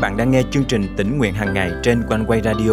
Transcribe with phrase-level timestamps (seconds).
[0.00, 2.72] bạn đang nghe chương trình tỉnh nguyện hàng ngày trên quanh quay radio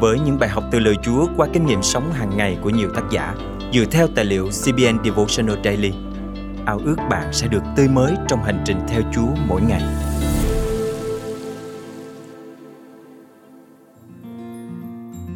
[0.00, 2.90] với những bài học từ lời Chúa qua kinh nghiệm sống hàng ngày của nhiều
[2.94, 3.34] tác giả
[3.72, 5.92] dựa theo tài liệu CBN Devotional Daily.
[6.66, 9.82] Ao ước bạn sẽ được tươi mới trong hành trình theo Chúa mỗi ngày.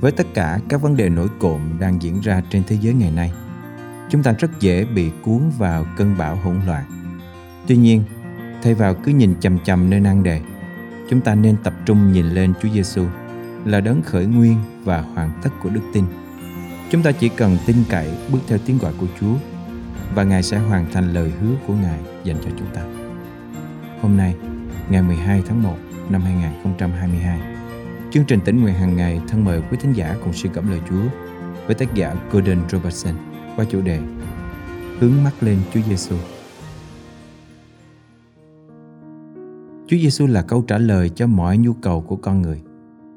[0.01, 3.11] Với tất cả các vấn đề nổi cộm đang diễn ra trên thế giới ngày
[3.17, 3.33] nay,
[4.11, 6.85] chúng ta rất dễ bị cuốn vào cơn bão hỗn loạn.
[7.67, 8.03] Tuy nhiên,
[8.63, 10.41] thay vào cứ nhìn chằm chằm nơi nan đề,
[11.11, 13.07] chúng ta nên tập trung nhìn lên Chúa Giêsu
[13.65, 16.05] là đấng khởi nguyên và hoàn tất của đức tin.
[16.91, 19.35] Chúng ta chỉ cần tin cậy bước theo tiếng gọi của Chúa
[20.15, 22.83] và Ngài sẽ hoàn thành lời hứa của Ngài dành cho chúng ta.
[24.03, 24.35] Hôm nay,
[24.91, 25.77] ngày 12 tháng 1
[26.11, 27.41] năm 2022,
[28.11, 30.81] chương trình tỉnh nguyện hàng ngày thân mời quý thính giả cùng suy gẫm lời
[30.91, 31.03] Chúa
[31.67, 33.15] với tác giả Gordon Robertson
[33.57, 33.99] qua chủ đề
[35.01, 36.17] Hướng mắt lên Chúa Giêsu.
[39.91, 42.63] Chúa Giêsu là câu trả lời cho mọi nhu cầu của con người.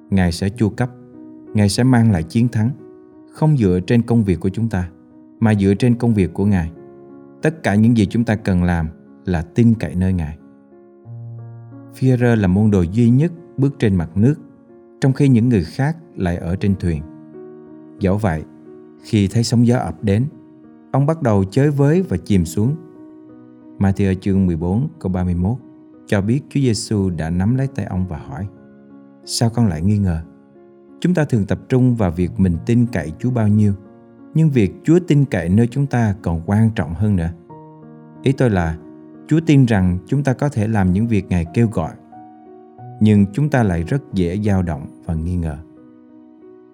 [0.10, 0.90] Ngài sẽ chu cấp,
[1.54, 2.70] Ngài sẽ mang lại chiến thắng,
[3.32, 4.90] không dựa trên công việc của chúng ta,
[5.40, 6.72] mà dựa trên công việc của Ngài.
[7.42, 8.88] Tất cả những gì chúng ta cần làm
[9.26, 10.38] là tin cậy nơi Ngài.
[12.00, 14.36] Führer là môn đồ duy nhất bước trên mặt nước,
[15.02, 17.02] trong khi những người khác lại ở trên thuyền.
[18.00, 18.44] Dẫu vậy,
[19.04, 20.26] khi thấy sóng gió ập đến,
[20.92, 22.76] ông bắt đầu chới với và chìm xuống.
[23.80, 25.58] Matthew chương 14 câu 31
[26.06, 28.48] cho biết Chúa Giêsu đã nắm lấy tay ông và hỏi
[29.26, 30.22] Sao con lại nghi ngờ?
[31.00, 33.74] Chúng ta thường tập trung vào việc mình tin cậy Chúa bao nhiêu
[34.34, 37.30] Nhưng việc Chúa tin cậy nơi chúng ta còn quan trọng hơn nữa
[38.24, 38.78] Ý tôi là
[39.28, 41.92] Chúa tin rằng chúng ta có thể làm những việc Ngài kêu gọi
[43.00, 45.58] Nhưng chúng ta lại rất dễ dao động và nghi ngờ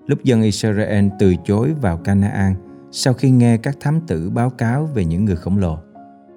[0.07, 2.55] Lúc dân Israel từ chối vào Canaan
[2.91, 5.77] sau khi nghe các thám tử báo cáo về những người khổng lồ,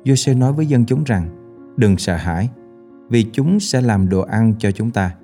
[0.05, 1.29] Giô-xê nói với dân chúng rằng:
[1.77, 2.49] "Đừng sợ hãi,
[3.13, 5.15] vì chúng sẽ làm đồ ăn cho chúng ta.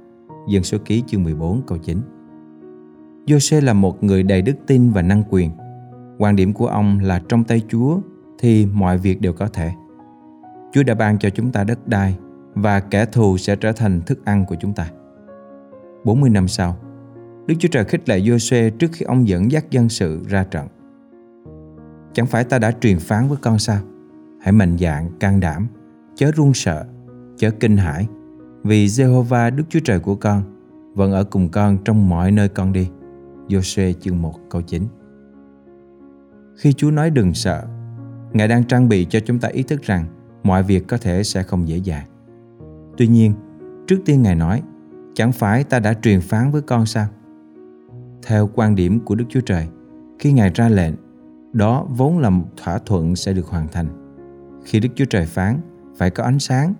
[0.48, 2.00] Dân số ký chương 14 câu 9
[3.26, 5.50] Giô-xê là một người đầy đức tin và năng quyền.
[6.18, 8.00] Quan điểm của ông là trong tay Chúa
[8.38, 9.70] thì mọi việc đều có thể.
[10.72, 12.18] Chúa đã ban cho chúng ta đất đai
[12.54, 14.90] và kẻ thù sẽ trở thành thức ăn của chúng ta.
[16.04, 16.76] 40 năm sau,
[17.46, 20.68] Đức Chúa Trời khích lệ Giô-xê trước khi ông dẫn dắt dân sự ra trận.
[22.12, 23.80] Chẳng phải ta đã truyền phán với con sao?
[24.40, 25.66] Hãy mạnh dạn, can đảm,
[26.14, 26.86] chớ run sợ
[27.38, 28.06] chớ kinh hãi
[28.62, 30.42] vì Jehovah Đức Chúa Trời của con
[30.94, 32.88] vẫn ở cùng con trong mọi nơi con đi.
[33.48, 34.82] Joshua chương 1 câu 9
[36.56, 37.64] Khi Chúa nói đừng sợ,
[38.32, 40.04] Ngài đang trang bị cho chúng ta ý thức rằng
[40.42, 42.06] mọi việc có thể sẽ không dễ dàng.
[42.96, 43.32] Tuy nhiên,
[43.86, 44.62] trước tiên Ngài nói,
[45.14, 47.06] chẳng phải ta đã truyền phán với con sao?
[48.22, 49.66] Theo quan điểm của Đức Chúa Trời,
[50.18, 50.94] khi Ngài ra lệnh,
[51.52, 53.86] đó vốn là một thỏa thuận sẽ được hoàn thành.
[54.64, 55.60] Khi Đức Chúa Trời phán,
[55.96, 56.74] phải có ánh sáng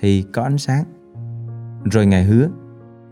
[0.00, 0.84] thì có ánh sáng.
[1.84, 2.48] Rồi Ngài hứa,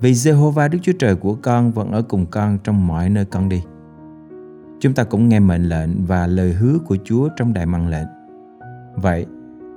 [0.01, 3.49] vì Jehovah Đức Chúa Trời của con vẫn ở cùng con trong mọi nơi con
[3.49, 3.63] đi.
[4.81, 8.07] Chúng ta cũng nghe mệnh lệnh và lời hứa của Chúa trong đại măng lệnh.
[8.97, 9.27] Vậy,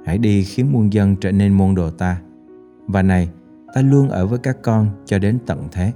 [0.05, 2.21] hãy đi khiến muôn dân trở nên môn đồ ta.
[2.87, 3.29] Và này,
[3.73, 5.93] ta luôn ở với các con cho đến tận thế.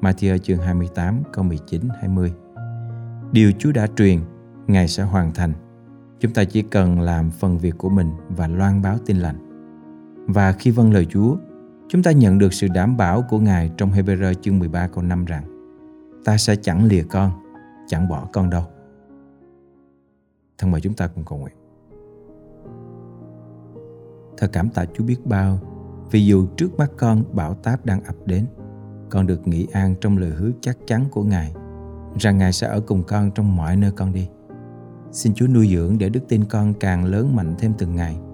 [0.00, 2.32] Matthew chương 28 câu 19 20.
[3.32, 4.20] Điều Chúa đã truyền,
[4.66, 5.52] Ngài sẽ hoàn thành.
[6.20, 9.51] Chúng ta chỉ cần làm phần việc của mình và loan báo tin lành.
[10.26, 11.36] Và khi vâng lời Chúa,
[11.88, 15.24] chúng ta nhận được sự đảm bảo của Ngài trong Hebrew chương 13 câu 5
[15.24, 15.44] rằng
[16.24, 17.30] Ta sẽ chẳng lìa con,
[17.86, 18.62] chẳng bỏ con đâu.
[20.58, 21.54] Thân mời chúng ta cùng cầu nguyện.
[24.36, 25.58] Thật cảm tạ Chúa biết bao
[26.10, 28.46] vì dù trước mắt con bão táp đang ập đến,
[29.10, 31.54] con được nghỉ an trong lời hứa chắc chắn của Ngài
[32.20, 34.28] rằng Ngài sẽ ở cùng con trong mọi nơi con đi.
[35.12, 38.18] Xin Chúa nuôi dưỡng để đức tin con càng lớn mạnh thêm từng ngày–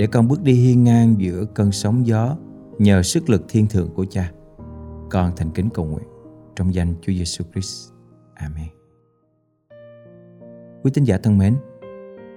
[0.00, 2.36] để con bước đi hiên ngang giữa cơn sóng gió
[2.78, 4.32] nhờ sức lực thiên thượng của cha.
[5.10, 6.04] Con thành kính cầu nguyện
[6.56, 7.90] trong danh Chúa Giêsu Christ.
[8.34, 8.68] Amen.
[10.82, 11.56] Quý tín giả thân mến,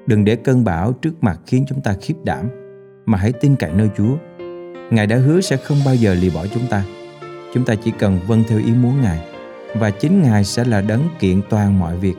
[0.08, 2.50] đừng để cơn bão trước mặt khiến chúng ta khiếp đảm,
[3.06, 4.18] mà hãy tin cậy nơi Chúa.
[4.92, 6.86] Ngài đã hứa sẽ không bao giờ lìa bỏ chúng ta.
[7.54, 9.28] Chúng ta chỉ cần vâng theo ý muốn Ngài
[9.76, 12.16] và chính Ngài sẽ là đấng kiện toàn mọi việc.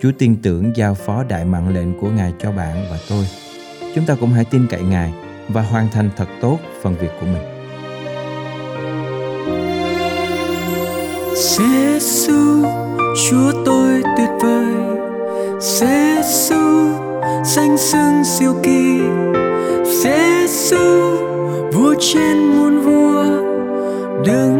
[0.00, 3.24] Chúa tin tưởng giao phó đại mạng lệnh của Ngài cho bạn và tôi
[3.94, 5.12] chúng ta cũng hãy tin cậy Ngài
[5.48, 7.58] và hoàn thành thật tốt phần việc của mình.
[11.36, 12.64] Giêsu,
[13.30, 14.74] Chúa tôi tuyệt vời.
[15.60, 16.90] Giêsu,
[17.44, 19.00] danh xưng siêu kỳ.
[20.02, 21.16] Giêsu,
[21.72, 23.24] vua trên muôn vua,
[24.26, 24.57] Đừng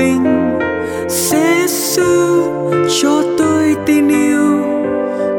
[0.00, 0.58] bình
[1.08, 2.42] sẽ sư
[3.02, 4.64] cho tôi tình yêu,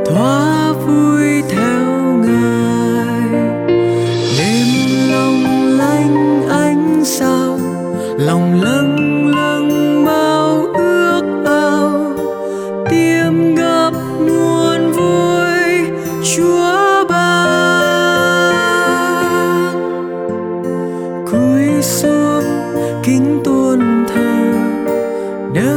[0.06, 1.86] thỏa vui theo
[2.26, 3.30] ngài
[4.40, 4.68] đêm
[5.12, 5.44] long
[5.78, 7.60] lanh ánh sao,
[8.18, 9.11] lòng lắng.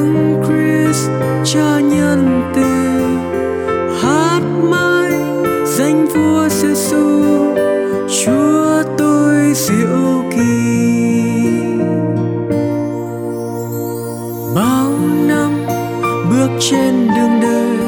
[0.05, 1.09] Đấng Christ
[1.45, 2.63] cha nhân từ.
[4.03, 5.13] Hát mãi
[5.65, 7.25] danh vua giêsu
[8.25, 10.45] chúa tôi diệu kỳ.
[14.55, 14.91] Bao
[15.27, 15.51] năm
[16.31, 17.79] bước trên đường đời,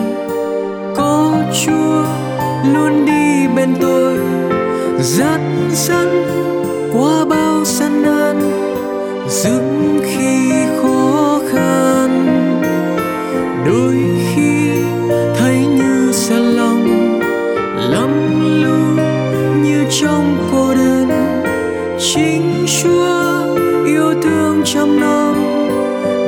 [0.97, 1.33] có
[1.65, 2.03] chúa
[2.75, 4.19] luôn đi bên tôi.
[5.01, 5.41] Dắt
[5.73, 6.09] dẫn
[6.93, 8.37] qua bao gian nan,
[9.29, 10.51] dừng khi
[10.83, 10.96] khó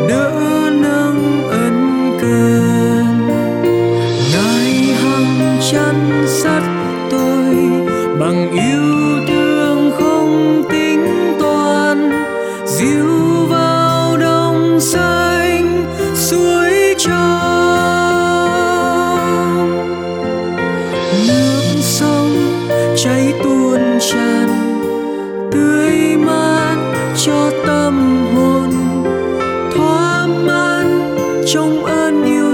[0.08, 0.47] No.
[31.52, 32.47] Trong ơn yêu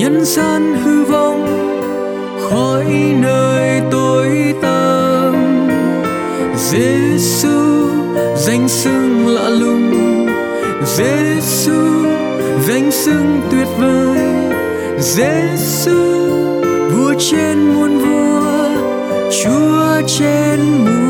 [0.00, 1.46] nhân gian hư vong
[2.50, 2.84] khỏi
[3.20, 5.34] nơi tối tăm.
[6.56, 7.88] Giêsu
[8.36, 10.26] danh xưng lạ lùng
[10.84, 12.04] giêsu
[12.68, 14.18] danh xưng tuyệt vời.
[14.98, 16.00] Giêsu
[16.92, 18.68] vua trên muôn vua,
[19.42, 21.09] chúa trên muôn